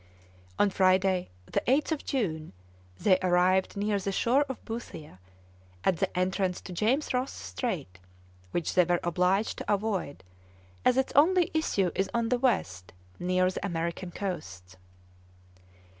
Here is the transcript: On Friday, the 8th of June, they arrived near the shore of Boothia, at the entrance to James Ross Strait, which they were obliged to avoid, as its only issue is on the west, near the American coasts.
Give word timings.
On 0.57 0.71
Friday, 0.71 1.29
the 1.45 1.61
8th 1.67 1.91
of 1.91 2.03
June, 2.03 2.53
they 2.99 3.19
arrived 3.21 3.77
near 3.77 3.99
the 3.99 4.11
shore 4.11 4.43
of 4.49 4.59
Boothia, 4.65 5.19
at 5.83 5.97
the 5.97 6.17
entrance 6.17 6.59
to 6.61 6.73
James 6.73 7.13
Ross 7.13 7.31
Strait, 7.31 7.99
which 8.49 8.73
they 8.73 8.83
were 8.83 8.99
obliged 9.03 9.59
to 9.59 9.71
avoid, 9.71 10.23
as 10.83 10.97
its 10.97 11.13
only 11.15 11.51
issue 11.53 11.91
is 11.93 12.09
on 12.15 12.29
the 12.29 12.39
west, 12.39 12.93
near 13.19 13.47
the 13.51 13.63
American 13.63 14.09
coasts. 14.09 14.75